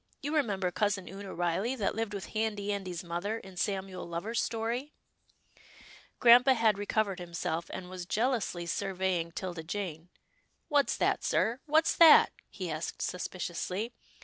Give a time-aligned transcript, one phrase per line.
[0.23, 4.93] You remember Cousin Oonah Riley, that lived with Handy Andy's mother in Samuel Lover's story?"
[6.19, 10.09] Grampa had recovered himself, and was jealously surveying 'Tilda Jane."
[10.69, 13.93] What's that, sir— what's that?" he asked suspiciously.